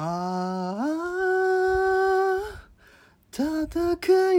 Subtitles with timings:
[0.00, 0.76] あ
[2.30, 2.38] あ
[3.32, 3.42] 戦
[4.34, 4.36] い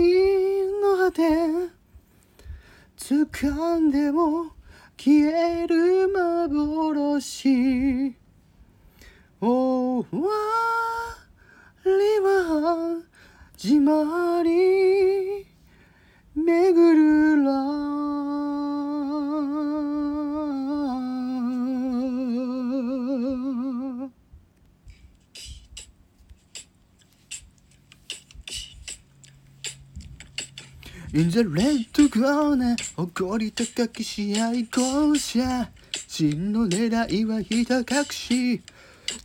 [0.81, 1.21] の果て
[2.95, 4.51] 掴んでも
[4.95, 8.15] 消える幻。
[9.41, 10.29] 終わ
[11.83, 13.01] りは
[13.57, 14.78] 始まり。
[31.11, 35.67] In the red corner 誇り高き試合校舎
[36.07, 38.61] 真の狙いはひた隠し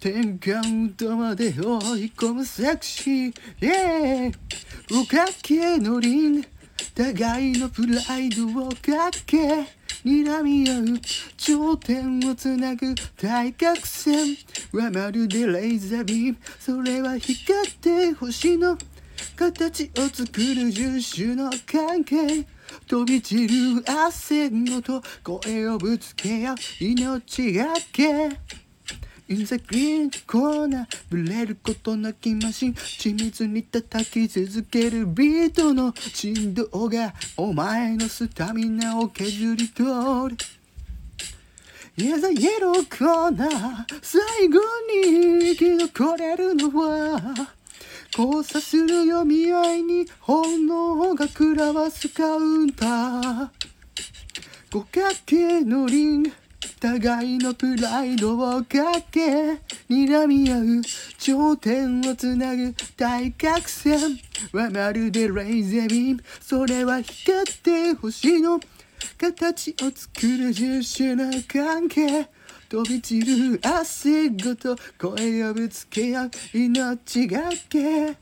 [0.01, 4.33] 天カウントまで追い込むセクシー Yeah
[4.89, 6.49] 不可けのリング
[6.95, 9.67] 互いのプライドをかけ
[10.07, 10.99] 睨み合う
[11.37, 14.37] 頂点をつなぐ対角線
[14.73, 18.79] はまるでレーザービームそれは光って星の
[19.37, 22.47] 形を作る十種の関係。
[22.87, 28.31] 飛び散る汗ごと声をぶつけ合う命がけ。
[29.27, 40.37] In the green corner ブレることなきマシン緻密に叩き続けるビートの振動がお前のスタミナを削り取る。
[41.97, 43.49] Yeah, the yellow corner
[44.03, 44.61] 最後
[45.07, 47.55] に生き残れるのは。
[48.17, 53.49] 交差する読み合いに炎が食らわすカウンター。
[54.73, 56.33] 五角形のリング
[56.79, 59.59] 互いのプライドをかけ
[59.91, 60.83] 睨み合う
[61.19, 63.99] 頂点をつなぐ対角線。
[64.53, 68.61] はまるでレーザービームそれは光って星の
[69.19, 72.29] 形を作る十種の関係。
[72.69, 78.17] 飛び散る汗ごと声をぶつけ合う命がけ。